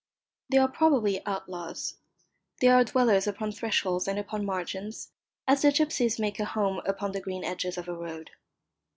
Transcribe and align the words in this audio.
They 0.49 0.57
are 0.57 0.67
probably 0.67 1.23
outlaws. 1.27 1.97
They 2.59 2.69
are 2.69 2.83
dwellers 2.83 3.27
upon 3.27 3.51
thresholds 3.51 4.07
and 4.07 4.17
upon 4.17 4.47
margins, 4.47 5.11
as 5.47 5.61
the 5.61 5.71
gipsies 5.71 6.17
make 6.19 6.39
a 6.39 6.45
home 6.45 6.81
upon 6.87 7.11
the 7.11 7.21
green 7.21 7.43
edges 7.43 7.77
of 7.77 7.87
a 7.87 7.93
road. 7.93 8.31